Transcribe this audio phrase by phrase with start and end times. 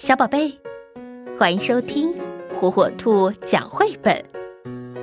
[0.00, 0.58] 小宝贝，
[1.38, 2.14] 欢迎收听
[2.58, 4.24] 火火兔讲绘本。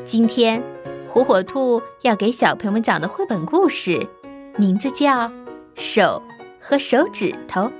[0.04, 0.64] 今天，
[1.08, 4.08] 火火兔要给小朋友们讲的绘本故事，
[4.58, 5.30] 名字叫
[5.76, 6.24] 《手
[6.60, 7.72] 和手指头》。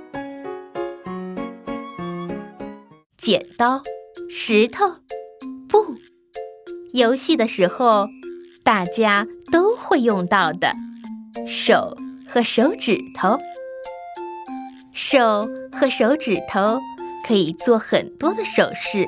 [3.16, 3.82] 剪刀、
[4.30, 4.86] 石头、
[5.68, 5.96] 布，
[6.92, 8.06] 游戏的时候
[8.62, 10.72] 大家都会用到的
[11.48, 11.98] 手
[12.28, 13.40] 和手指头。
[14.92, 16.78] 手和手指头。
[17.26, 19.06] 可以做很多的手势，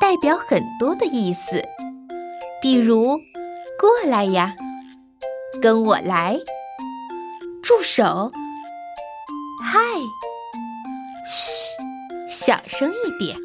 [0.00, 1.62] 代表很多的意思。
[2.60, 3.18] 比如，
[3.78, 4.54] 过来呀，
[5.62, 6.38] 跟我来，
[7.62, 8.30] 住手，
[9.62, 9.78] 嗨，
[11.26, 11.50] 嘘，
[12.28, 13.38] 小声一点，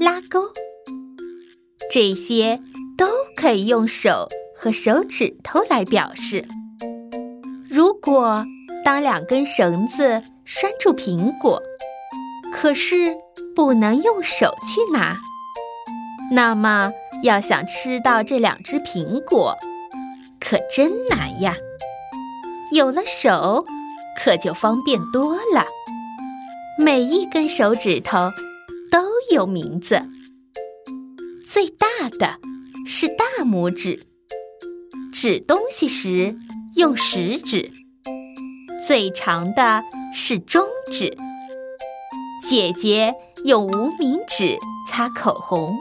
[0.00, 0.50] 拉钩，
[1.92, 2.60] 这些
[2.96, 3.06] 都
[3.36, 6.44] 可以用手和手指头来表示。
[7.70, 8.44] 如果
[8.84, 11.62] 当两根绳子拴住苹果。
[12.64, 13.12] 可是
[13.54, 15.18] 不能用手去拿，
[16.32, 19.58] 那么要想吃到这两只苹果，
[20.40, 21.54] 可真难呀。
[22.72, 23.66] 有了手，
[24.18, 25.66] 可就方便多了。
[26.78, 28.30] 每一根手指头
[28.90, 30.08] 都有名字，
[31.46, 31.86] 最大
[32.18, 32.38] 的
[32.86, 34.06] 是大拇指，
[35.12, 36.34] 指东西时
[36.76, 37.70] 用食指；
[38.86, 39.82] 最长的
[40.14, 41.14] 是中指。
[42.46, 43.14] 姐姐
[43.46, 45.74] 用无名指擦口红，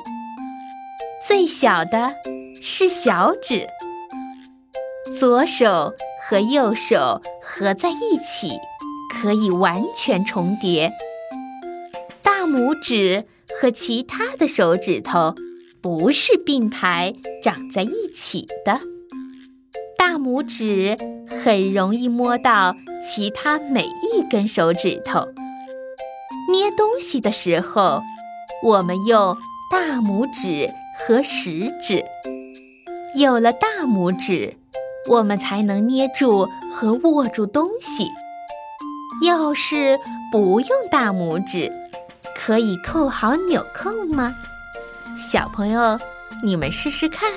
[1.28, 2.14] 最小的
[2.61, 3.67] 是小指。
[5.20, 5.94] 左手
[6.25, 8.58] 和右手合在一起，
[9.14, 10.89] 可以完全重叠。
[12.22, 13.25] 大拇指
[13.59, 15.36] 和其他的手指头
[15.81, 18.80] 不是并排长在一起的。
[19.98, 20.98] 大拇指
[21.44, 25.27] 很容易摸到其他每一根手指头。
[26.54, 28.04] 捏东西的时候，
[28.62, 29.36] 我们用
[29.72, 32.06] 大拇指和食指。
[33.16, 34.55] 有了大拇指，
[35.10, 38.08] 我们才能捏住和握住东西。
[39.26, 40.00] 要是
[40.32, 41.73] 不用大拇指，
[42.36, 44.36] 可以扣好纽扣吗？
[45.17, 45.98] 小朋友，
[46.44, 47.32] 你们试试看。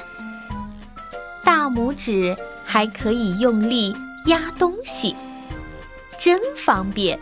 [1.42, 2.36] 大拇指
[2.66, 3.96] 还可以用力
[4.26, 5.16] 压东西，
[6.18, 7.18] 真方便。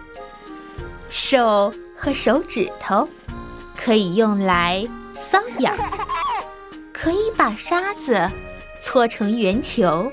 [1.17, 1.73] 手
[2.05, 3.09] 和手指头
[3.75, 5.75] 可以用来搔痒，
[6.93, 8.31] 可以把沙子
[8.79, 10.13] 搓成圆球，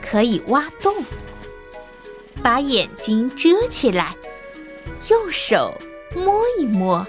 [0.00, 0.94] 可以挖洞，
[2.42, 4.14] 把眼睛遮起来，
[5.10, 5.74] 用手
[6.16, 7.06] 摸一摸，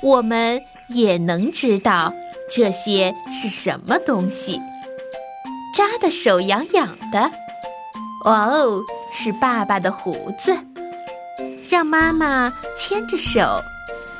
[0.00, 2.14] 我们也能知道
[2.48, 4.60] 这些是什么东西。
[5.74, 7.28] 扎的手痒痒的，
[8.24, 8.80] 哇哦，
[9.12, 10.56] 是爸爸的胡子。
[11.68, 13.62] 让妈妈牵着手，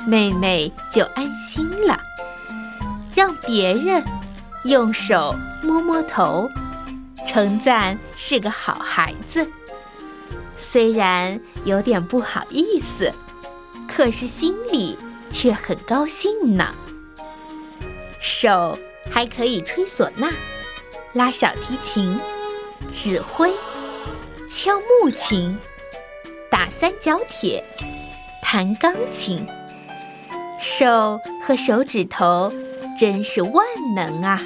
[0.07, 1.99] 妹妹就安心了。
[3.15, 4.05] 让别人
[4.65, 6.51] 用手摸摸头，
[7.27, 9.47] 称赞是个好孩子。
[10.59, 13.13] 虽然有点不好意思，
[13.89, 14.99] 可是心里
[15.31, 16.75] 却很高兴呢。
[18.21, 18.77] 手
[19.11, 20.29] 还可以吹唢呐、
[21.13, 22.19] 拉小提琴、
[22.93, 23.53] 指挥、
[24.51, 25.57] 敲木琴。
[26.57, 27.63] 打三角铁，
[28.43, 29.47] 弹钢琴，
[30.59, 32.51] 手和手指头
[32.99, 34.41] 真是万能啊！